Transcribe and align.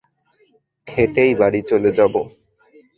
হেঁটেই 0.87 1.31
বাড়ি 1.35 1.61
চলে 1.61 1.89
যাবো। 1.91 2.21